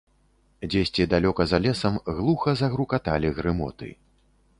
[0.71, 3.91] Дзесьці далёка за лесам глуха загрукаталі грымоты.